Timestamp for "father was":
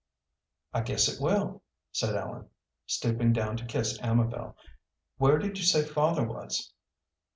5.83-6.73